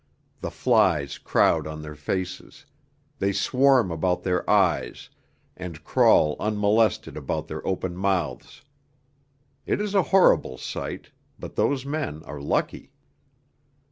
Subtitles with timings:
[0.39, 2.65] The flies crowd on their faces;
[3.19, 5.09] they swarm about their eyes,
[5.55, 8.63] and crawl unmolested about their open mouths.
[9.67, 12.91] It is a horrible sight, but those men are lucky.